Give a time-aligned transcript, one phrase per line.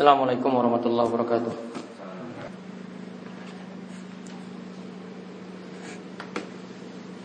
[0.00, 1.52] Assalamualaikum warahmatullahi wabarakatuh.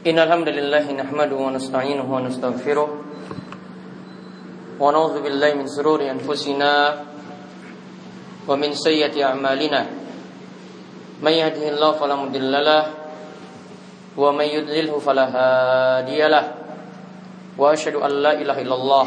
[0.03, 2.89] Innal hamdalillah nahmaduhu wa nasta'inuhu wa nastaghfiruh
[4.75, 6.99] wa na'udzu billahi min shururi anfusina
[8.43, 9.87] wa min sayyiati a'malina.
[11.23, 12.91] May yahdihillahu fala mudilla
[14.19, 16.59] wa may yudlilhu fala hadiyalah.
[17.55, 19.05] Wa asyhadu an la ilaha illallah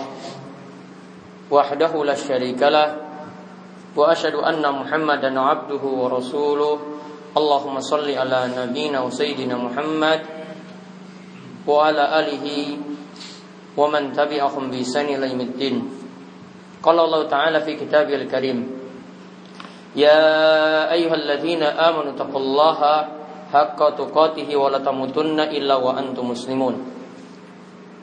[1.53, 3.08] wahdahu la syarika lah
[3.99, 6.79] وأشهد أن محمدا عبده ورسوله.
[7.37, 10.21] اللهم صل على نبينا وسيدنا محمد
[11.67, 12.47] وعلى آله
[13.77, 15.77] ومن تبعهم بإحسان إلى يوم الدين.
[16.83, 18.59] قال الله تعالى في كتابه الكريم
[19.99, 20.23] يا
[20.95, 22.81] أيها الذين آمنوا اتقوا الله
[23.53, 26.75] حق تقاته ولا تموتن إلا وأنتم مسلمون.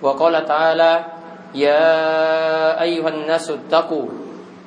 [0.04, 0.92] وقال تعالى
[1.56, 1.88] يا
[2.84, 4.25] أيها الناس اتقوا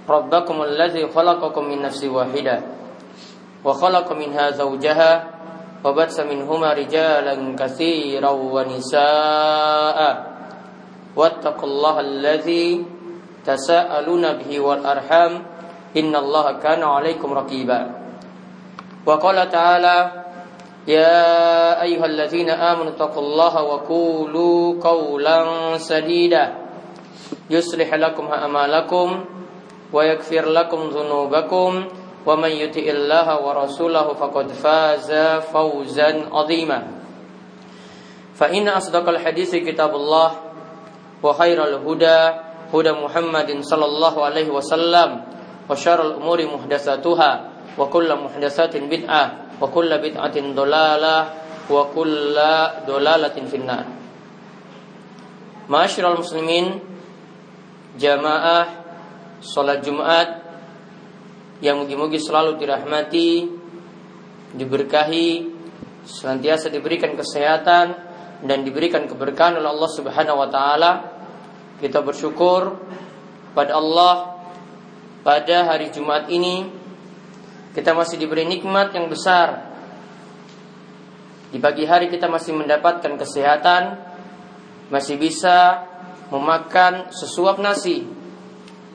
[0.10, 2.62] ربكم الذي خلقكم من نفس واحدة
[3.66, 5.12] وخلق منها زوجها
[5.84, 10.00] وبث منهما رجالا كثيرا ونساء
[11.16, 12.86] واتقوا الله الذي
[13.46, 15.32] تساءلون به والأرحام
[15.98, 17.82] إن الله كان عليكم رقيبا
[19.06, 20.24] وقال تعالى
[20.88, 25.38] يا أيها الذين آمنوا اتقوا الله وقولوا قولا
[25.78, 26.54] سديدا
[27.50, 29.08] يصلح لكم أعمالكم
[29.94, 31.88] ويغفر لكم ذنوبكم
[32.26, 35.12] ومن يطع الله ورسوله فقد فاز
[35.54, 36.80] فوزا عظيما
[38.36, 40.32] فإن أصدق الحديث كتاب الله
[41.24, 42.20] وخير الهدى
[42.74, 45.10] هدى محمد صلى الله عليه وسلم
[45.70, 47.32] وشر الأمور محدثاتها
[47.78, 49.24] وكل محدثات بدعة
[49.62, 51.18] وكل بدعة ضلالة
[51.70, 52.38] وكل
[52.88, 53.86] ضلالة في النار
[55.70, 56.80] معاشر المسلمين
[58.00, 58.77] جماعة
[59.43, 60.29] sholat Jumat
[61.59, 63.51] yang mugi-mugi selalu dirahmati,
[64.55, 65.31] diberkahi,
[66.07, 67.87] senantiasa diberikan kesehatan
[68.47, 70.93] dan diberikan keberkahan oleh Allah Subhanahu wa taala.
[71.79, 72.79] Kita bersyukur
[73.55, 74.39] pada Allah
[75.23, 76.71] pada hari Jumat ini
[77.75, 79.71] kita masih diberi nikmat yang besar.
[81.49, 83.97] Di pagi hari kita masih mendapatkan kesehatan,
[84.93, 85.87] masih bisa
[86.29, 88.05] memakan sesuap nasi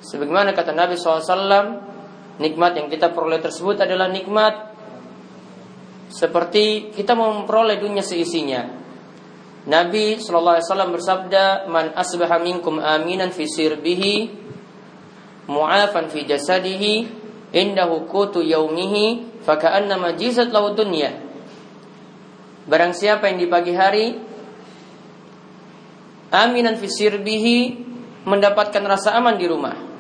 [0.04, 1.80] Sebagaimana kata Nabi SAW,
[2.44, 4.76] nikmat yang kita peroleh tersebut adalah nikmat
[6.12, 8.68] seperti kita memperoleh dunia seisinya.
[9.64, 14.16] Nabi SAW bersabda, "Man asbaha minkum aminan fi sirbihi,
[15.48, 16.94] mu'afan fi jasadihi,
[17.56, 21.16] indahu kutu yaumihi, faka'annama jizat lahu dunya."
[22.68, 24.16] Barang siapa yang di pagi hari
[26.32, 27.58] aminan fi sirbihi
[28.28, 29.93] mendapatkan rasa aman di rumah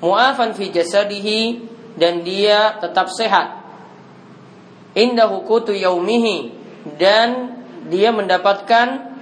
[0.00, 1.64] mu'afan fi jasadihi
[1.96, 3.64] dan dia tetap sehat.
[4.96, 6.52] Indah hukutu yaumihi
[6.96, 9.12] dan dia mendapatkan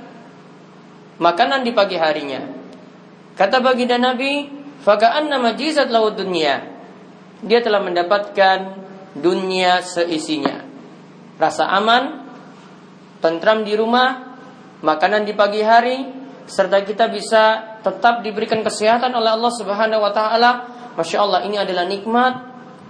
[1.19, 2.43] makanan di pagi harinya.
[3.35, 4.47] Kata baginda Nabi,
[4.83, 6.71] "Faka'anna majizat lahu dunia."
[7.43, 8.59] Dia telah mendapatkan
[9.19, 10.65] dunia seisinya.
[11.37, 12.25] Rasa aman,
[13.19, 14.39] tentram di rumah,
[14.81, 16.06] makanan di pagi hari,
[16.47, 20.50] serta kita bisa tetap diberikan kesehatan oleh Allah Subhanahu wa taala.
[20.97, 22.34] Masya Allah ini adalah nikmat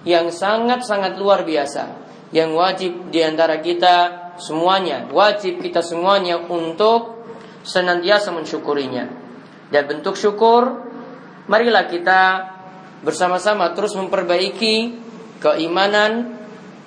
[0.07, 3.95] yang sangat-sangat luar biasa yang wajib di antara kita
[4.39, 7.27] semuanya, wajib kita semuanya untuk
[7.63, 9.07] senantiasa mensyukurinya.
[9.71, 10.83] Dan bentuk syukur,
[11.47, 12.21] marilah kita
[13.07, 14.99] bersama-sama terus memperbaiki
[15.39, 16.41] keimanan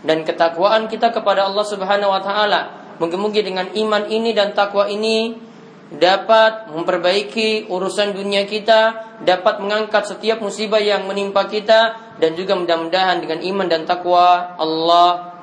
[0.03, 2.61] dan ketakwaan kita kepada Allah Subhanahu wa taala.
[2.97, 5.46] Mungkin-mungkin dengan iman ini dan takwa ini
[5.87, 13.23] dapat memperbaiki urusan dunia kita, dapat mengangkat setiap musibah yang menimpa kita dan juga mudah-mudahan
[13.23, 15.39] dengan iman dan takwa Allah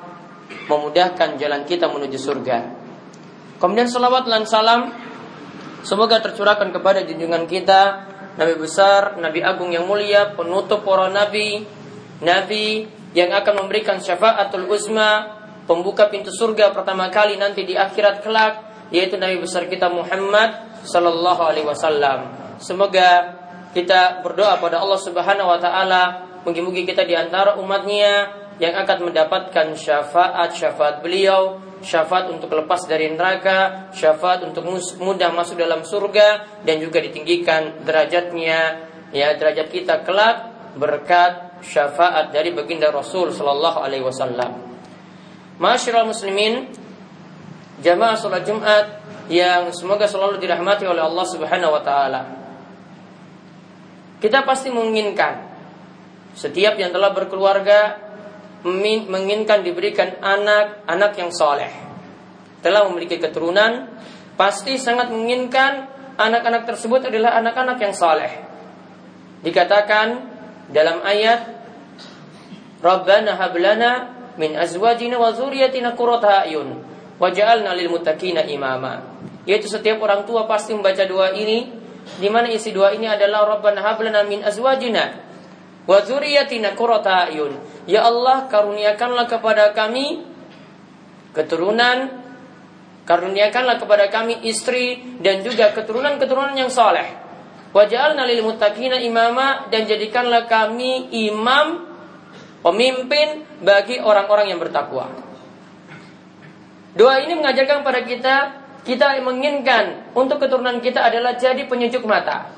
[0.69, 2.57] memudahkan jalan kita menuju surga.
[3.57, 4.93] Kemudian salawat dan salam
[5.81, 11.63] semoga tercurahkan kepada junjungan kita Nabi besar, Nabi agung yang mulia, penutup para nabi,
[12.19, 12.83] nabi
[13.15, 19.17] yang akan memberikan syafaatul uzma, pembuka pintu surga pertama kali nanti di akhirat kelak yaitu
[19.17, 22.29] Nabi besar kita Muhammad sallallahu alaihi wasallam.
[22.61, 23.35] Semoga
[23.75, 26.03] kita berdoa pada Allah Subhanahu wa taala
[26.45, 33.91] mungkin-mungkin kita di antara umatnya yang akan mendapatkan syafaat-syafaat beliau, syafaat untuk lepas dari neraka,
[33.91, 34.63] syafaat untuk
[35.03, 42.51] mudah masuk dalam surga dan juga ditinggikan derajatnya ya derajat kita kelak berkat syafaat dari
[42.51, 44.75] baginda Rasul sallallahu alaihi wasallam.
[45.55, 46.67] Masyiral muslimin,
[47.83, 48.85] jamaah sholat Jumat
[49.27, 52.21] yang semoga selalu dirahmati oleh Allah Subhanahu wa taala.
[54.21, 55.55] Kita pasti menginginkan
[56.35, 57.95] Setiap yang telah berkeluarga
[58.67, 61.71] menginginkan diberikan anak, anak yang soleh.
[62.59, 63.87] Telah memiliki keturunan,
[64.35, 65.87] pasti sangat menginginkan
[66.19, 68.33] anak-anak tersebut adalah anak-anak yang soleh.
[69.47, 70.07] Dikatakan
[70.75, 71.55] dalam ayat,
[72.83, 73.91] Rabbana hablana
[74.35, 76.51] min azwajina wa zuriyatina qurrata
[77.19, 79.15] waj'alna lil muttaqina imama.
[79.45, 81.69] Yaitu setiap orang tua pasti membaca doa ini
[82.17, 85.25] di mana isi doa ini adalah Rabbana hablana min azwajina
[85.85, 87.57] wa dzurriyyatina qurrata ayun.
[87.85, 90.25] Ya Allah, karuniakanlah kepada kami
[91.37, 92.25] keturunan,
[93.05, 97.05] karuniakanlah kepada kami istri dan juga keturunan-keturunan yang soleh.
[97.75, 101.85] Waj'alna lil muttaqina imama dan jadikanlah kami imam
[102.63, 105.24] pemimpin bagi orang-orang yang bertakwa.
[106.95, 108.35] Doa ini mengajarkan kepada kita
[108.85, 112.53] kita menginginkan untuk keturunan kita adalah jadi penyejuk mata.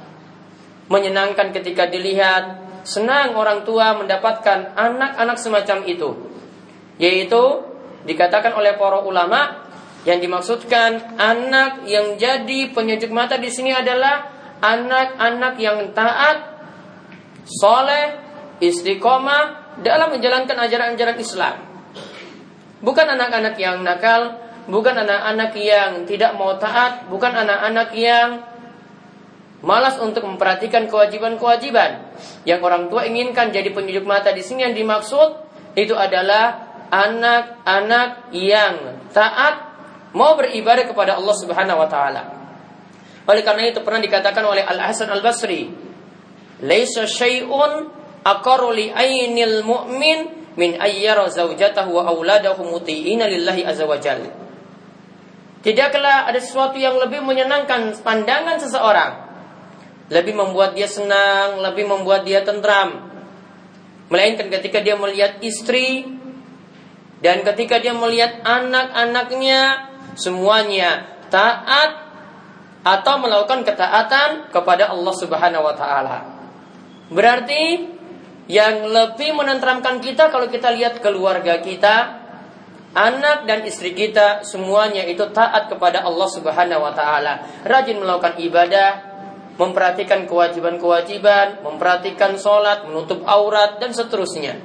[0.92, 6.10] Menyenangkan ketika dilihat, senang orang tua mendapatkan anak-anak semacam itu.
[7.00, 7.44] Yaitu
[8.04, 9.68] dikatakan oleh para ulama
[10.04, 14.31] yang dimaksudkan anak yang jadi penyejuk mata di sini adalah
[14.63, 16.60] anak-anak yang taat,
[17.48, 18.19] soleh,
[18.63, 21.67] istiqomah dalam menjalankan ajaran-ajaran Islam.
[22.78, 24.38] Bukan anak-anak yang nakal,
[24.70, 28.46] bukan anak-anak yang tidak mau taat, bukan anak-anak yang
[29.66, 32.14] malas untuk memperhatikan kewajiban-kewajiban
[32.46, 39.02] yang orang tua inginkan jadi penyejuk mata di sini yang dimaksud itu adalah anak-anak yang
[39.10, 39.68] taat
[40.14, 42.22] mau beribadah kepada Allah Subhanahu wa taala.
[43.28, 45.68] Oleh karena itu pernah dikatakan oleh Al Hasan Al Basri,
[46.64, 47.92] "Laisa syai'un
[48.24, 53.98] aqarru li ainil mu'min min ayyara zaujatahu wa auladahu muti'ina lillahi azza wa
[55.57, 59.27] Tidaklah ada sesuatu yang lebih menyenangkan pandangan seseorang
[60.07, 63.12] lebih membuat dia senang, lebih membuat dia tentram.
[64.07, 66.07] Melainkan ketika dia melihat istri
[67.19, 72.07] dan ketika dia melihat anak-anaknya semuanya taat
[72.88, 76.18] atau melakukan ketaatan kepada Allah Subhanahu wa taala.
[77.12, 77.97] Berarti
[78.48, 82.24] yang lebih menentramkan kita kalau kita lihat keluarga kita,
[82.96, 88.90] anak dan istri kita semuanya itu taat kepada Allah Subhanahu wa taala, rajin melakukan ibadah,
[89.60, 94.64] memperhatikan kewajiban-kewajiban, memperhatikan sholat, menutup aurat, dan seterusnya.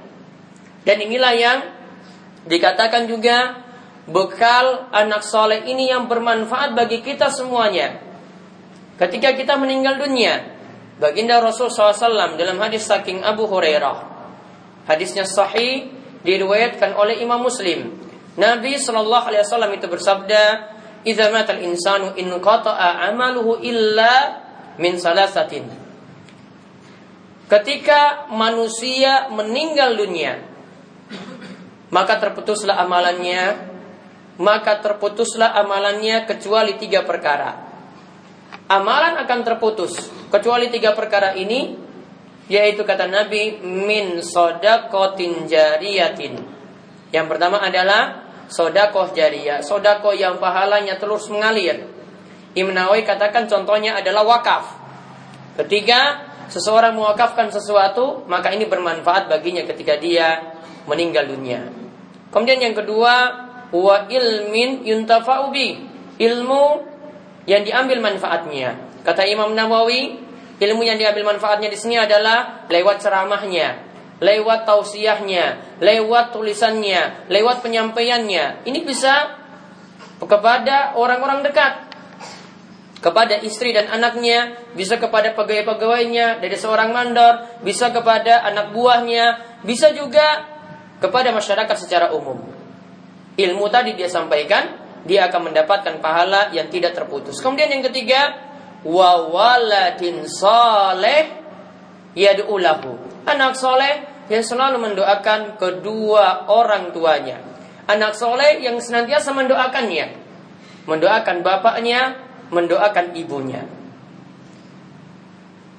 [0.87, 1.58] Dan inilah yang
[2.46, 3.62] dikatakan juga
[4.06, 7.99] bekal anak soleh ini yang bermanfaat bagi kita semuanya.
[8.99, 10.51] Ketika kita meninggal dunia,
[11.02, 14.14] baginda Rasul SAW dalam hadis saking Abu Hurairah.
[14.87, 15.90] Hadisnya sahih,
[16.22, 17.99] diriwayatkan oleh Imam Muslim.
[18.38, 20.43] Nabi Shallallahu Alaihi Wasallam itu bersabda,
[21.02, 24.43] "Idza matal insanu in qata'a amaluhu illa
[24.81, 25.69] min salasatin.
[27.50, 30.40] Ketika manusia meninggal dunia,
[31.93, 33.69] maka terputuslah amalannya,
[34.40, 37.62] maka terputuslah amalannya kecuali tiga perkara.
[38.69, 39.96] Amalan akan terputus
[40.32, 41.76] kecuali tiga perkara ini,
[42.49, 46.40] yaitu kata Nabi min sodakotin jariyatin.
[47.12, 51.93] Yang pertama adalah sodakoh jariyah, sodakoh yang pahalanya terus mengalir
[52.52, 54.64] Imam katakan contohnya adalah wakaf.
[55.56, 60.52] Ketika seseorang mewakafkan sesuatu, maka ini bermanfaat baginya ketika dia
[60.85, 61.73] meninggal dunia.
[62.28, 63.14] Kemudian yang kedua,
[63.73, 65.68] wa ilmin yuntafa'ubi.
[66.21, 66.91] Ilmu
[67.46, 68.78] yang diambil manfaatnya.
[69.02, 70.18] Kata Imam Nawawi,
[70.62, 73.82] ilmu yang diambil manfaatnya di sini adalah lewat ceramahnya,
[74.22, 78.62] lewat tausiahnya, lewat tulisannya, lewat penyampaiannya.
[78.66, 79.42] Ini bisa
[80.22, 81.92] kepada orang-orang dekat
[83.02, 89.90] kepada istri dan anaknya, bisa kepada pegawai-pegawainya dari seorang mandor, bisa kepada anak buahnya, bisa
[89.90, 90.46] juga
[91.02, 92.38] kepada masyarakat secara umum.
[93.34, 97.42] Ilmu tadi dia sampaikan, dia akan mendapatkan pahala yang tidak terputus.
[97.42, 98.38] Kemudian yang ketiga,
[98.87, 101.42] wa waladin saleh
[102.14, 103.25] yad'ulahu.
[103.26, 107.42] Anak soleh yang selalu mendoakan kedua orang tuanya.
[107.90, 110.23] Anak soleh yang senantiasa mendoakannya.
[110.87, 112.18] Mendoakan bapaknya,
[112.50, 113.62] mendoakan ibunya.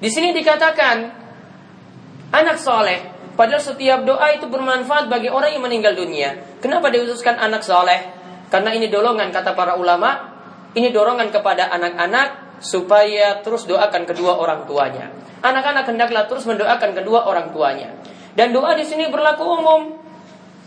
[0.00, 0.96] Di sini dikatakan
[2.32, 3.00] anak soleh.
[3.34, 6.38] Padahal setiap doa itu bermanfaat bagi orang yang meninggal dunia.
[6.62, 8.23] Kenapa diutuskan anak soleh?
[8.48, 10.34] Karena ini dorongan kata para ulama.
[10.74, 15.12] Ini dorongan kepada anak-anak supaya terus doakan kedua orang tuanya.
[15.44, 17.94] Anak-anak hendaklah terus mendoakan kedua orang tuanya.
[18.34, 19.82] Dan doa di sini berlaku umum.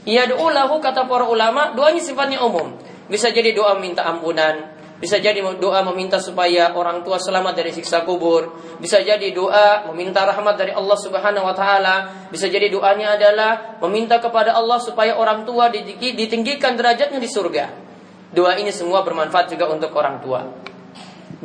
[0.07, 2.71] Ya doa lahu kata para ulama, doanya sifatnya umum.
[3.11, 8.01] Bisa jadi doa minta ampunan, bisa jadi doa meminta supaya orang tua selamat dari siksa
[8.01, 13.77] kubur, bisa jadi doa meminta rahmat dari Allah Subhanahu wa taala, bisa jadi doanya adalah
[13.85, 17.65] meminta kepada Allah supaya orang tua ditinggikan derajatnya di surga.
[18.33, 20.41] Doa ini semua bermanfaat juga untuk orang tua.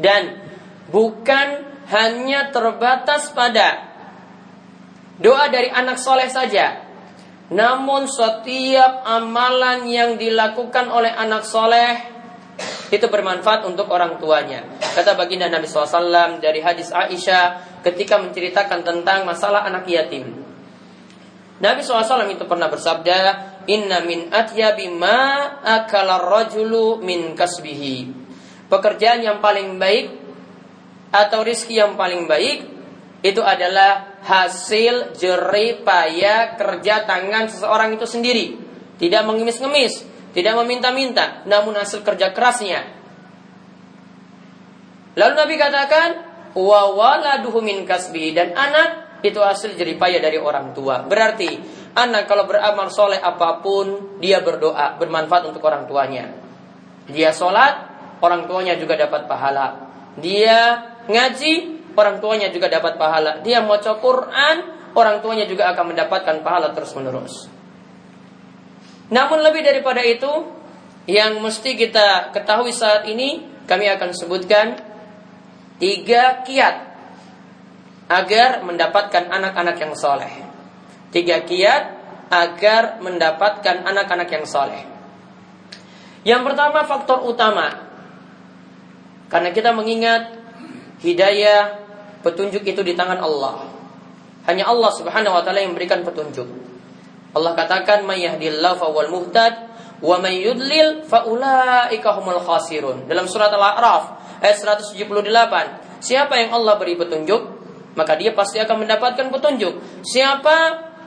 [0.00, 0.48] Dan
[0.88, 1.48] bukan
[1.92, 3.92] hanya terbatas pada
[5.20, 6.88] doa dari anak soleh saja,
[7.52, 12.11] namun setiap amalan yang dilakukan oleh anak soleh
[12.92, 14.68] itu bermanfaat untuk orang tuanya.
[14.76, 20.44] Kata baginda Nabi SAW dari hadis Aisyah ketika menceritakan tentang masalah anak yatim.
[21.56, 23.18] Nabi SAW itu pernah bersabda,
[23.64, 28.12] Inna min atyabi ma akala rajulu min kasbihi.
[28.68, 30.12] Pekerjaan yang paling baik
[31.08, 32.68] atau rizki yang paling baik
[33.24, 38.46] itu adalah hasil jerih payah kerja tangan seseorang itu sendiri.
[38.98, 42.88] Tidak mengemis-ngemis, tidak meminta-minta, namun hasil kerja kerasnya.
[45.12, 46.08] Lalu Nabi katakan,
[46.56, 51.04] wa waladuhu kasbi dan anak itu hasil jeripaya dari orang tua.
[51.04, 51.60] Berarti
[51.94, 56.32] anak kalau beramal soleh apa pun dia berdoa bermanfaat untuk orang tuanya.
[57.12, 57.92] Dia sholat,
[58.24, 59.90] orang tuanya juga dapat pahala.
[60.16, 61.52] Dia ngaji,
[61.92, 63.44] orang tuanya juga dapat pahala.
[63.44, 64.56] Dia mau Quran,
[64.96, 67.61] orang tuanya juga akan mendapatkan pahala terus menerus.
[69.12, 70.48] Namun lebih daripada itu,
[71.04, 74.80] yang mesti kita ketahui saat ini, kami akan sebutkan
[75.76, 76.76] tiga kiat
[78.08, 80.32] agar mendapatkan anak-anak yang soleh.
[81.12, 81.82] Tiga kiat
[82.32, 84.80] agar mendapatkan anak-anak yang soleh.
[86.24, 87.92] Yang pertama faktor utama,
[89.28, 90.32] karena kita mengingat
[91.04, 91.82] hidayah,
[92.24, 93.68] petunjuk itu di tangan Allah.
[94.48, 96.61] Hanya Allah Subhanahu wa taala yang memberikan petunjuk.
[97.32, 99.72] Allah katakan mayyahdillahu fawwal muhtad
[100.04, 103.08] wa may yudlil faulaika humul khasirun.
[103.08, 107.40] Dalam surat Al-A'raf ayat 178, siapa yang Allah beri petunjuk,
[107.96, 110.04] maka dia pasti akan mendapatkan petunjuk.
[110.04, 110.56] Siapa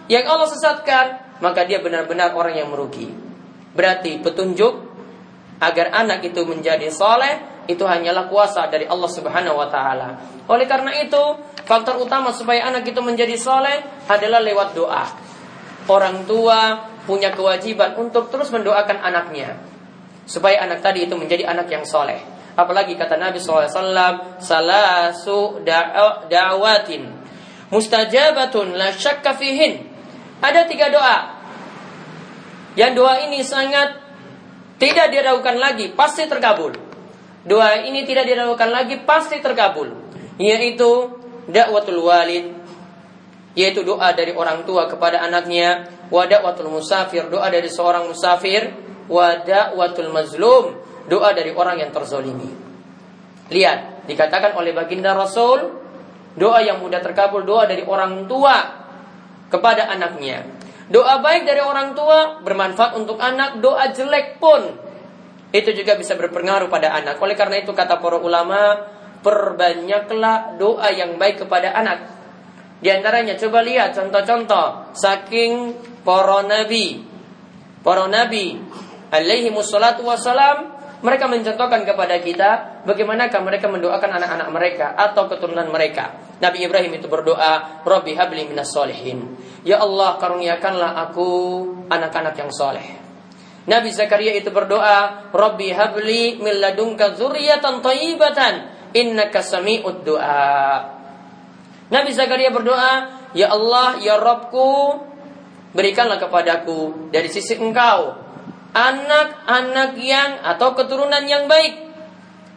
[0.10, 1.05] yang Allah sesatkan,
[1.44, 3.12] maka dia benar-benar orang yang merugi.
[3.75, 4.74] Berarti petunjuk
[5.60, 10.22] agar anak itu menjadi soleh itu hanyalah kuasa dari Allah Subhanahu wa taala.
[10.46, 11.22] Oleh karena itu,
[11.65, 15.25] faktor utama supaya anak itu menjadi soleh adalah lewat doa
[15.89, 19.61] orang tua punya kewajiban untuk terus mendoakan anaknya
[20.25, 22.17] supaya anak tadi itu menjadi anak yang soleh.
[22.55, 23.67] Apalagi kata Nabi SAW,
[24.39, 25.61] salasu
[26.31, 27.03] da'watin
[27.69, 29.85] mustajabatun la syakka fihin.
[30.39, 31.17] Ada tiga doa.
[32.79, 33.99] Yang doa ini sangat
[34.79, 36.75] tidak diragukan lagi, pasti terkabul.
[37.45, 39.91] Doa ini tidak diragukan lagi, pasti terkabul.
[40.39, 41.11] Yaitu
[41.47, 42.54] dakwatul walid
[43.55, 48.75] yaitu doa dari orang tua kepada anaknya, watul musafir, doa dari seorang musafir,
[49.07, 50.75] watul mazlum,
[51.07, 52.51] doa dari orang yang terzolimi.
[53.47, 55.71] Lihat, dikatakan oleh baginda Rasul,
[56.35, 58.85] doa yang mudah terkabul, doa dari orang tua
[59.47, 60.43] kepada anaknya.
[60.85, 64.83] Doa baik dari orang tua bermanfaat untuk anak, doa jelek pun
[65.55, 67.17] itu juga bisa berpengaruh pada anak.
[67.24, 68.83] Oleh karena itu kata para ulama,
[69.24, 72.14] perbanyaklah doa yang baik kepada anak
[72.79, 77.01] di antaranya coba lihat contoh-contoh saking para nabi.
[77.79, 78.60] Para nabi
[79.13, 86.17] alaihi wassalatu wassalam mereka mencontohkan kepada kita bagaimanakah mereka mendoakan anak-anak mereka atau keturunan mereka.
[86.41, 91.29] Nabi Ibrahim itu berdoa, "Rabbi habli minas solihin." Ya Allah, karuniakanlah aku
[91.88, 92.88] anak-anak yang soleh.
[93.70, 98.53] Nabi Zakaria itu berdoa, "Rabbi habli min ladunka dzurriyyatan thayyibatan,
[98.98, 100.94] innaka sami'ud du'a."
[101.93, 105.03] Nabi Zakaria berdoa, Ya Allah, Ya Robku,
[105.75, 108.25] berikanlah kepadaku dari sisi engkau
[108.75, 111.87] anak-anak yang atau keturunan yang baik.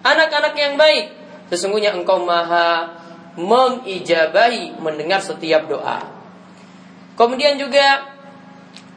[0.03, 1.15] Anak-anak yang baik.
[1.49, 2.99] Sesungguhnya engkau maha
[3.39, 6.03] mengijabahi mendengar setiap doa.
[7.15, 8.19] Kemudian juga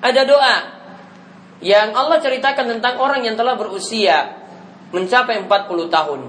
[0.01, 0.55] ada doa
[1.61, 4.33] yang Allah ceritakan tentang orang yang telah berusia
[4.89, 6.19] mencapai 40 tahun.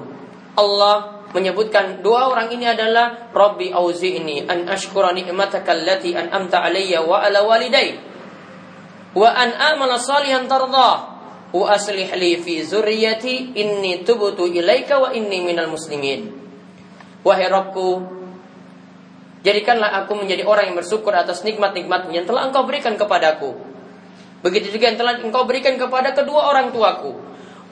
[0.53, 0.97] Allah
[1.33, 7.45] menyebutkan dua orang ini adalah Rabbi auzi'ni an ashkura ni'mataka allati an'amta alayya wa ala
[7.45, 7.97] walidai
[9.13, 11.13] wa an amala salihan tardah
[11.53, 16.33] wa aslih li fi zurriyati inni tubtu ilaika wa inni minal muslimin.
[17.23, 18.03] Wahai Rabbku
[19.45, 23.53] jadikanlah aku menjadi orang yang bersyukur atas nikmat-nikmat yang telah engkau berikan kepadaku.
[24.43, 27.15] Begitu juga yang telah engkau berikan kepada kedua orang tuaku.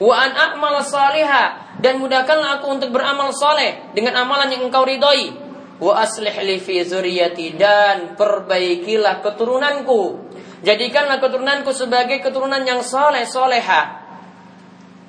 [0.01, 5.33] Wa an a'mala salihah dan mudahkanlah aku untuk beramal soleh dengan amalan yang engkau ridhoi.
[5.81, 10.29] Wa aslih li fi zuriyati dan perbaikilah keturunanku.
[10.61, 13.97] Jadikanlah keturunanku sebagai keturunan yang soleh soleha.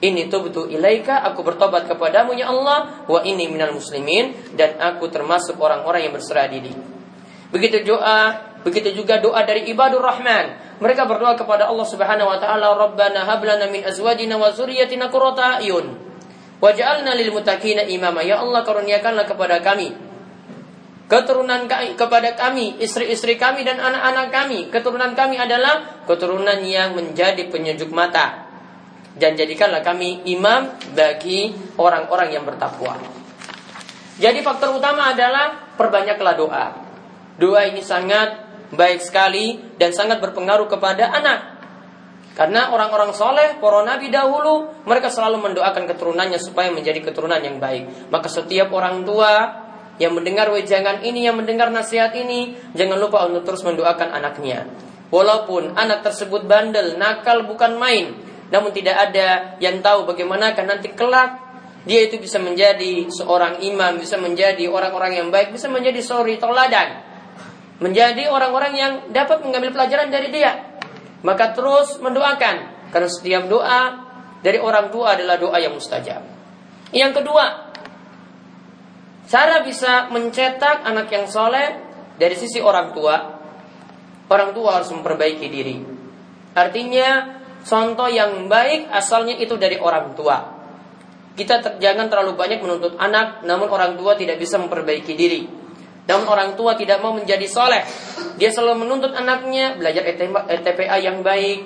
[0.03, 5.61] Ini tubtu ilaika, aku bertobat kepadamu ya Allah, wa ini minal muslimin dan aku termasuk
[5.63, 6.75] orang-orang yang berserah diri.
[7.53, 10.59] Begitu doa, begitu juga doa dari ibadur rahman.
[10.81, 15.63] Mereka berdoa kepada Allah Subhanahu wa taala, "Rabbana hab lana min azwajina wa dzurriyyatina qurrata
[16.63, 20.13] waj'alna lil muttaqina imama." Ya Allah, karuniakanlah kepada kami
[21.13, 24.73] keturunan kami, kepada kami, istri-istri kami dan anak-anak kami.
[24.73, 28.49] Keturunan kami adalah keturunan yang menjadi penyejuk mata
[29.13, 32.97] dan jadikanlah kami imam bagi orang-orang yang bertakwa.
[34.17, 36.67] Jadi faktor utama adalah perbanyaklah doa.
[37.37, 41.52] Doa ini sangat baik sekali dan sangat berpengaruh kepada anak.
[42.33, 48.09] Karena orang-orang soleh, para nabi dahulu, mereka selalu mendoakan keturunannya supaya menjadi keturunan yang baik.
[48.09, 49.63] Maka setiap orang tua
[50.01, 54.65] yang mendengar wejangan ini, yang mendengar nasihat ini, jangan lupa untuk terus mendoakan anaknya.
[55.13, 58.17] Walaupun anak tersebut bandel, nakal bukan main,
[58.49, 63.99] namun tidak ada yang tahu bagaimana kan nanti kelak dia itu bisa menjadi seorang imam,
[63.99, 67.03] bisa menjadi orang-orang yang baik, bisa menjadi suri teladan.
[67.83, 70.72] Menjadi orang-orang yang dapat mengambil pelajaran dari dia.
[71.23, 72.91] Maka terus mendoakan.
[72.91, 74.05] Karena setiap doa
[74.43, 76.21] dari orang tua adalah doa yang mustajab.
[76.93, 77.73] Yang kedua,
[79.31, 81.81] cara bisa mencetak anak yang soleh
[82.21, 83.17] dari sisi orang tua.
[84.29, 85.77] Orang tua harus memperbaiki diri.
[86.53, 90.61] Artinya contoh yang baik asalnya itu dari orang tua.
[91.33, 95.49] Kita ter, jangan terlalu banyak menuntut anak, namun orang tua tidak bisa memperbaiki diri.
[96.03, 97.87] Namun orang tua tidak mau menjadi soleh.
[98.35, 100.03] Dia selalu menuntut anaknya belajar
[100.51, 101.63] ETPA yang baik,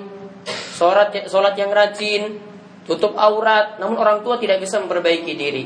[0.76, 2.36] sholat, sholat yang rajin,
[2.84, 3.80] tutup aurat.
[3.80, 5.64] Namun orang tua tidak bisa memperbaiki diri.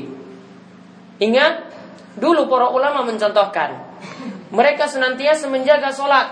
[1.21, 1.53] Ingat,
[2.17, 3.91] dulu para ulama mencontohkan.
[4.51, 6.27] Mereka senantiasa menjaga sholat.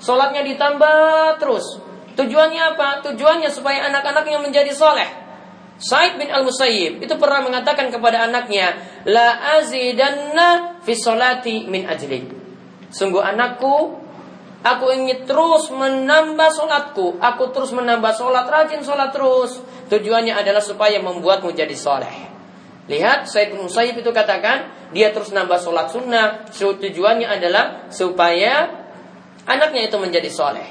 [0.00, 1.76] Sholatnya ditambah terus.
[2.16, 3.04] Tujuannya apa?
[3.04, 5.19] Tujuannya supaya anak-anaknya menjadi soleh.
[5.80, 8.76] Said bin al-Musayyib itu pernah mengatakan kepada anaknya,
[9.08, 12.28] La azidanna fi solati min ajli.
[12.92, 13.96] Sungguh anakku,
[14.60, 17.16] aku ingin terus menambah solatku.
[17.16, 19.56] Aku terus menambah solat, rajin solat terus.
[19.88, 22.28] Tujuannya adalah supaya membuatmu jadi soleh.
[22.84, 26.44] Lihat, Said bin Musayyib itu katakan, dia terus nambah solat sunnah.
[26.52, 28.68] Tujuannya adalah supaya
[29.48, 30.68] anaknya itu menjadi soleh.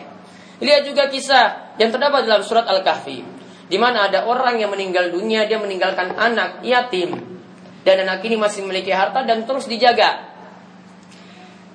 [0.61, 3.38] Lihat juga kisah yang terdapat dalam surat Al-Kahfi.
[3.69, 7.13] Di mana ada orang yang meninggal dunia, dia meninggalkan anak yatim.
[7.85, 10.25] Dan anak ini masih memiliki harta dan terus dijaga.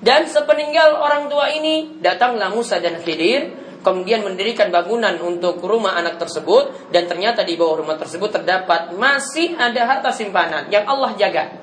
[0.03, 6.17] Dan sepeninggal orang tua ini, datanglah Musa dan Khidir, kemudian mendirikan bangunan untuk rumah anak
[6.17, 11.53] tersebut dan ternyata di bawah rumah tersebut terdapat masih ada harta simpanan yang Allah jaga.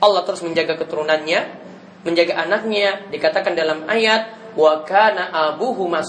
[0.00, 1.40] Allah terus menjaga keturunannya,
[2.08, 6.00] menjaga anaknya, dikatakan dalam ayat wa kana abuhuma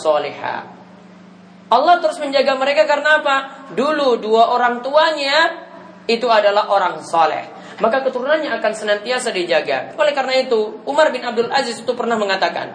[1.69, 3.35] Allah terus menjaga mereka karena apa?
[3.77, 5.69] Dulu dua orang tuanya
[6.09, 7.45] itu adalah orang soleh.
[7.77, 9.93] Maka keturunannya akan senantiasa dijaga.
[9.95, 12.73] Oleh karena itu, Umar bin Abdul Aziz itu pernah mengatakan,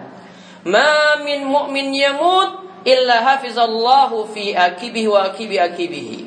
[0.65, 6.19] "Ma min mu'min yamut illa hafizallahu fi akibihi wa akibi akibihi."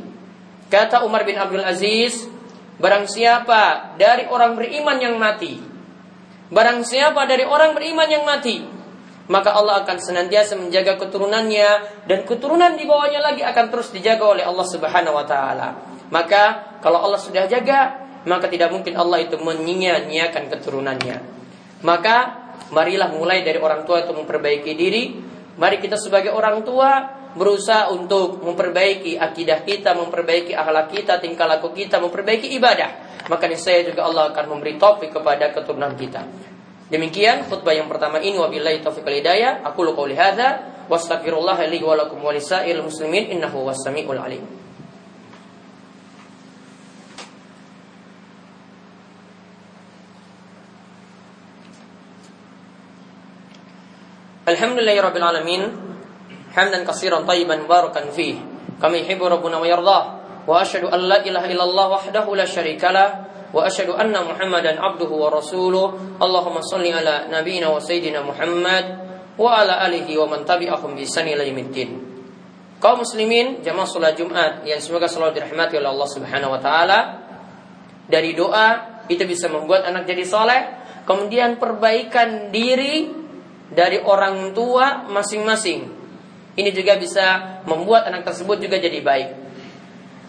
[0.69, 2.29] Kata Umar bin Abdul Aziz,
[2.77, 5.57] barang siapa dari orang beriman yang mati,
[6.53, 8.78] barang siapa dari orang beriman yang mati,
[9.29, 11.71] maka Allah akan senantiasa menjaga keturunannya
[12.09, 15.69] dan keturunan di bawahnya lagi akan terus dijaga oleh Allah Subhanahu wa taala.
[16.09, 21.17] Maka kalau Allah sudah jaga, maka tidak mungkin Allah itu menyia-nyiakan keturunannya.
[21.85, 22.17] Maka
[22.73, 25.05] marilah mulai dari orang tua itu memperbaiki diri.
[25.61, 31.77] Mari kita sebagai orang tua berusaha untuk memperbaiki akidah kita, memperbaiki akhlak kita, tingkah laku
[31.77, 33.23] kita, memperbaiki ibadah.
[33.29, 36.25] Maka saya juga Allah akan memberi topik kepada keturunan kita.
[36.89, 39.61] Demikian khutbah yang pertama ini wabillahi taufiq wal hidayah.
[39.61, 44.41] Aku lu qauli hadza wastaghfirullah li wa lakum wa lisail muslimin innahu was-sami'ul alim.
[54.49, 55.63] Alhamdulillahi rabbil alamin.
[56.57, 58.41] Hamdan katsiran tayyiban barakan fih.
[58.81, 60.03] Kami yuhibbu rabbuna wa yardah.
[60.49, 65.86] Wa asyhadu an la ilaha illallah wahdahu la syarikalah وأشهد أن محمدا عبده ورسوله
[66.22, 68.86] اللهم صل على نبينا وسيدنا محمد
[69.38, 71.92] وعلى آله ومن تبعهم بإحسان إلى يوم الدين
[72.84, 77.00] kaum muslimin jamaah salat Jumat yang semoga selalu dirahmati oleh Allah Subhanahu wa taala
[78.12, 80.62] dari doa itu bisa membuat anak jadi soleh
[81.08, 83.08] kemudian perbaikan diri
[83.72, 85.88] dari orang tua masing-masing
[86.60, 89.30] ini juga bisa membuat anak tersebut juga jadi baik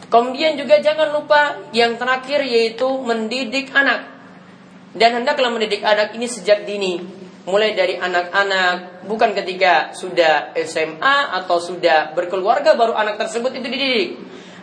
[0.10, 4.10] Kemudian juga jangan lupa yang terakhir yaitu mendidik anak.
[4.98, 6.98] Dan hendaklah mendidik anak ini sejak dini.
[7.46, 14.10] Mulai dari anak-anak, bukan ketika sudah SMA atau sudah berkeluarga baru anak tersebut itu dididik.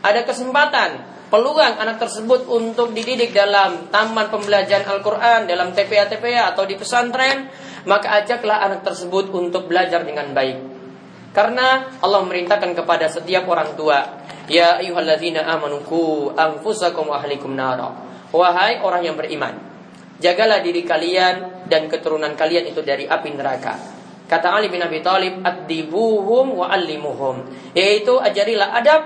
[0.03, 6.79] Ada kesempatan peluang anak tersebut untuk dididik dalam taman pembelajaran Al-Quran, dalam TPA-TPA atau di
[6.79, 7.51] pesantren,
[7.87, 10.59] maka ajaklah anak tersebut untuk belajar dengan baik.
[11.35, 13.99] Karena Allah memerintahkan kepada setiap orang tua,
[14.47, 17.91] Ya ayuhalladzina amanuku anfusakum ahlikum nara.
[18.31, 19.59] Wahai orang yang beriman,
[20.23, 23.75] jagalah diri kalian dan keturunan kalian itu dari api neraka.
[24.27, 27.47] Kata Ali bin Abi Thalib, "Adibuhum wa allimuhum."
[27.79, 29.03] Yaitu ajarilah adab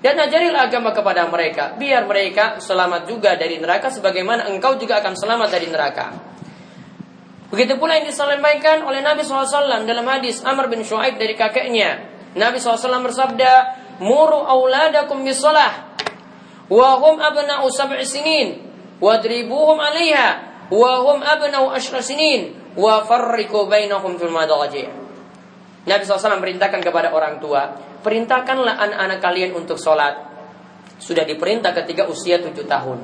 [0.00, 5.12] dan ajarilah agama kepada mereka, biar mereka selamat juga dari neraka sebagaimana engkau juga akan
[5.12, 6.06] selamat dari neraka.
[7.48, 12.04] Begitu pula yang disampaikan oleh Nabi SAW dalam hadis Amr bin Shu'aib dari kakeknya.
[12.36, 13.52] Nabi SAW bersabda,
[13.98, 15.98] Muru awladakum bisalah,
[16.70, 18.62] wa hum abna'u sab'i sinin,
[19.02, 20.28] wadribuhum alaiha,
[20.70, 24.86] wa hum abna'u ashra sinin, wa farriku bainahum fil madaji.
[25.88, 30.30] Nabi SAW merintahkan kepada orang tua, perintahkanlah anak-anak kalian untuk sholat.
[31.02, 32.98] Sudah diperintah ketika usia tujuh tahun.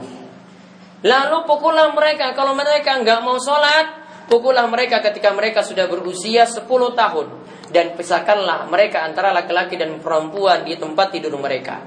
[1.02, 6.94] Lalu pukullah mereka kalau mereka nggak mau sholat, pukullah mereka ketika mereka sudah berusia sepuluh
[6.94, 11.82] tahun dan pisahkanlah mereka antara laki-laki dan perempuan di tempat tidur mereka.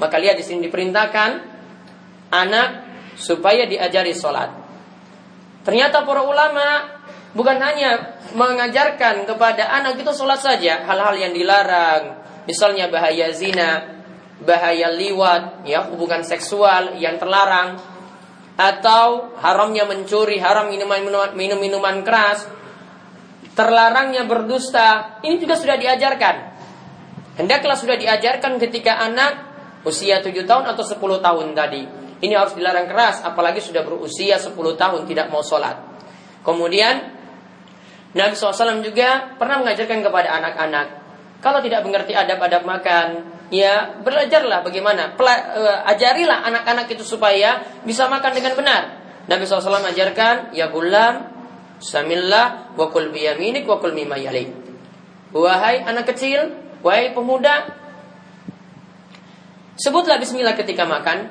[0.00, 1.30] Maka lihat di sini diperintahkan
[2.32, 2.68] anak
[3.20, 4.48] supaya diajari sholat.
[5.68, 6.96] Ternyata para ulama
[7.36, 14.00] bukan hanya mengajarkan kepada anak itu sholat saja, hal-hal yang dilarang, Misalnya bahaya zina,
[14.40, 17.76] bahaya liwat, ya hubungan seksual yang terlarang,
[18.56, 21.04] atau haramnya mencuri, haram minuman
[21.36, 22.48] minum minuman keras,
[23.58, 26.36] terlarangnya berdusta, ini juga sudah diajarkan.
[27.42, 29.50] Hendaklah sudah diajarkan ketika anak
[29.82, 31.82] usia 7 tahun atau 10 tahun tadi.
[32.22, 35.74] Ini harus dilarang keras, apalagi sudah berusia 10 tahun tidak mau sholat.
[36.46, 37.18] Kemudian
[38.14, 40.86] Nabi SAW juga pernah mengajarkan kepada anak-anak
[41.38, 43.06] kalau tidak mengerti adab-adab makan,
[43.54, 45.14] ya belajarlah bagaimana.
[45.14, 48.82] Pela, uh, ajarilah anak-anak itu supaya bisa makan dengan benar.
[49.30, 51.37] Nabi SAW ajarkan, ya gulam,
[51.78, 54.50] samillah, wakul biyaminik, wakul mimma yalik.
[55.34, 57.74] Wahai anak kecil, wahai pemuda,
[59.78, 61.28] sebutlah bismillah ketika makan,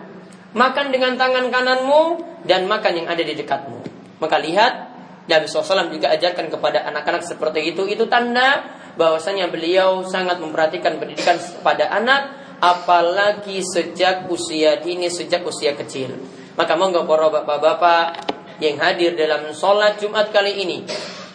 [0.54, 2.04] makan dengan tangan kananmu
[2.48, 3.80] dan makan yang ada di dekatmu.
[4.24, 4.74] Maka lihat,
[5.28, 7.84] Nabi SAW juga ajarkan kepada anak-anak seperti itu.
[7.84, 8.64] Itu tanda
[8.96, 16.18] bahwasanya beliau sangat memperhatikan pendidikan pada anak apalagi sejak usia dini sejak usia kecil.
[16.58, 20.84] Maka monggo para bapak-bapak yang hadir dalam sholat Jumat kali ini,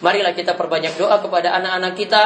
[0.03, 2.25] marilah kita perbanyak doa kepada anak-anak kita,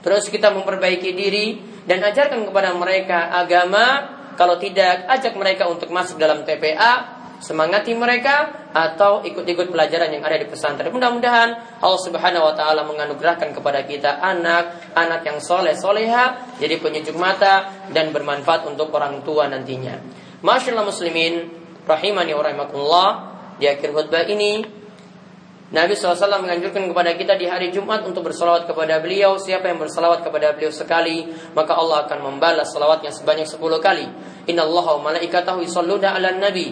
[0.00, 1.46] terus kita memperbaiki diri
[1.84, 4.16] dan ajarkan kepada mereka agama.
[4.36, 10.36] Kalau tidak, ajak mereka untuk masuk dalam TPA semangati mereka atau ikut-ikut pelajaran yang ada
[10.40, 10.92] di pesantren.
[10.92, 17.16] Mudah-mudahan Allah Subhanahu wa taala menganugerahkan kepada kita anak, anak yang soleh soleha, jadi penyejuk
[17.16, 20.00] mata dan bermanfaat untuk orang tua nantinya.
[20.44, 21.48] Masyaallah muslimin,
[21.88, 23.08] rahimani wa rahimakumullah,
[23.56, 24.64] di akhir khutbah ini
[25.66, 29.34] Nabi SAW menganjurkan kepada kita di hari Jumat untuk bersalawat kepada beliau.
[29.34, 31.26] Siapa yang bersalawat kepada beliau sekali,
[31.58, 34.06] maka Allah akan membalas salawatnya sebanyak sepuluh kali.
[34.46, 36.70] Inna Allah wa malaikatahu yusalluna ala nabi.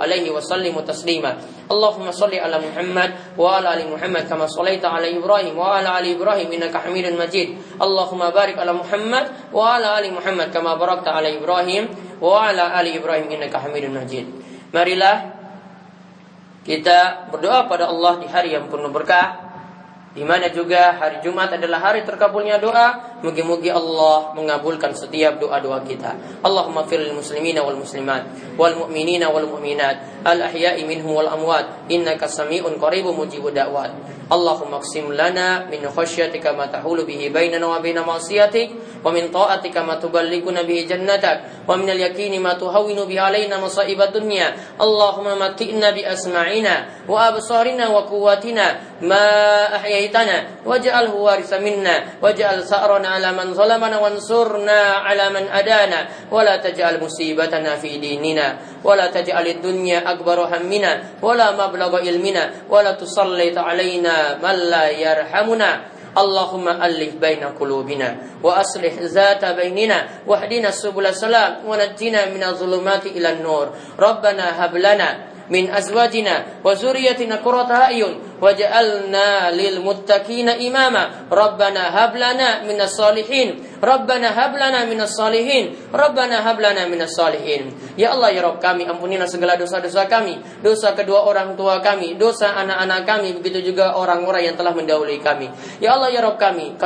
[0.00, 1.36] Alaihi wa sallimu taslima.
[1.68, 6.16] Allahumma salli ala Muhammad wa ala ali Muhammad kama sallaita ala Ibrahim wa ala ali
[6.16, 7.58] Ibrahim innaka Hamidun Majid.
[7.76, 12.96] Allahumma barik ala Muhammad wa ala ali Muhammad kama barakta ala Ibrahim wa ala ali
[12.96, 14.26] Ibrahim innaka Hamidun Majid.
[14.72, 15.36] Marilah
[16.66, 19.45] kita berdoa pada Allah di hari yang penuh berkah
[20.16, 23.20] di mana juga hari Jumat adalah hari terkabulnya doa.
[23.20, 26.40] Mugi-mugi Allah mengabulkan setiap doa-doa kita.
[26.40, 28.24] Allahumma firil muslimina wal muslimat
[28.56, 34.15] wal mu'minina wal mu'minat al ahya'i minhum wal amwat innaka sami'un qaribun mujibud da'wat.
[34.26, 39.86] Allahumma qsim lana min khasyatika ma tahulu bihi bainana wa baina ma'siyatik wa min ta'atika
[39.86, 44.50] ma tuballighuna bihi jannatak wa min al-yaqini ma tuhawwinu bihi alaina masa'ibad dunya.
[44.82, 53.22] Allahumma matina bi asma'ina wa absarina wa quwwatina ma ahyaitana waj'alhu warisa minna waj'al sa'rana
[53.22, 59.06] ala man zalamana wansurna ala man adana wa la taj'al musibatana fi dinina wa la
[59.06, 64.87] taj'al ad-dunya akbaru hammina wa la mablagha ilmina wa la tusallit alaina علينا من لا
[64.89, 65.71] يرحمنا
[66.17, 73.65] اللهم ألف بين قلوبنا وأصلح ذات بيننا واهدنا سبل السلام ونجنا من الظلمات إلى النور
[73.99, 75.09] ربنا هب لنا
[75.49, 84.32] من أزواجنا وذريتنا قرة أعين waj'alna lil muttaqina imama rabbana hab lana minas salihin rabbana
[84.32, 89.26] hab lana minas salihin rabbana hab lana minas salihin ya Allah ya Rabb kami ampunilah
[89.26, 90.38] segala dosa-dosa kami.
[90.60, 92.14] Dosa kedua orang tua kami.
[92.14, 93.28] Dosa anak-anak kami.
[93.40, 95.50] Begitu juga orang-orang yang telah mendahului kami.
[95.80, 96.76] Ya Allah ya Rabb kami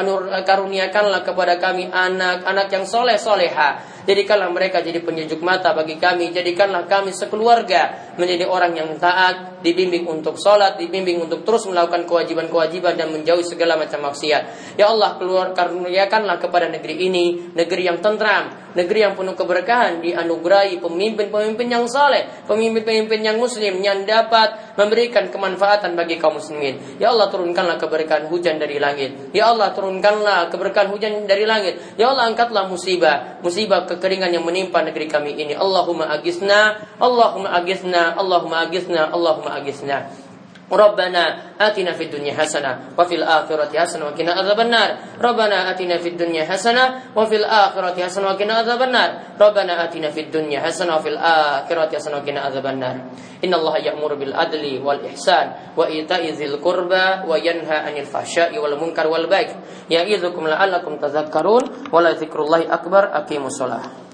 [0.46, 6.32] karuniakanlah kepada kami anak-anak yang soleh soleha Jadikanlah mereka jadi penyejuk mata bagi kami.
[6.32, 12.94] Jadikanlah kami sekeluarga menjadi orang yang taat, dibimbing untuk sholat, dibimbing untuk terus melakukan kewajiban-kewajiban
[12.96, 14.74] dan menjauhi segala macam maksiat.
[14.76, 20.78] Ya Allah, keluar karuniakanlah kepada negeri ini, negeri yang tentram, negeri yang penuh keberkahan, dianugerahi
[20.78, 27.00] pemimpin-pemimpin yang saleh, pemimpin-pemimpin yang muslim yang dapat memberikan kemanfaatan bagi kaum muslimin.
[27.02, 29.34] Ya Allah, turunkanlah keberkahan hujan dari langit.
[29.34, 31.78] Ya Allah, turunkanlah keberkahan hujan dari langit.
[31.98, 35.54] Ya Allah, angkatlah musibah, musibah kekeringan yang menimpa negeri kami ini.
[35.56, 40.19] Allahumma agisna, Allahumma agisna, Allahumma agisna, Allahumma agisna.
[40.72, 41.24] ربنا
[41.60, 44.90] آتنا في الدنيا حسنة وفي الآخرة حسنة وقنا عذاب النار.
[45.18, 46.84] ربنا آتنا في الدنيا حسنة
[47.16, 49.10] وفي الآخرة حسنة وقنا عذاب النار.
[49.40, 52.96] ربنا آتنا في الدنيا حسنة وفي الآخرة حسنة وقنا عذاب النار.
[53.44, 59.46] إن الله يأمر بالعدل والإحسان وإيتاء ذي القربى وينهى عن الفحشاء والمنكر والبغي.
[59.90, 61.62] يعظكم لعلكم تذكرون.
[61.92, 63.02] ولذكر الله أكبر.
[63.16, 64.09] أقيموا الصلاة.